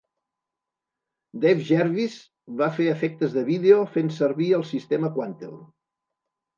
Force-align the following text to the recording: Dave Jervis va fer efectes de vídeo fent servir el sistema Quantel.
Dave 1.43 1.67
Jervis 1.67 2.17
va 2.63 2.71
fer 2.79 2.89
efectes 2.97 3.39
de 3.39 3.47
vídeo 3.53 3.87
fent 3.95 4.13
servir 4.21 4.53
el 4.63 4.69
sistema 4.75 5.17
Quantel. 5.23 5.59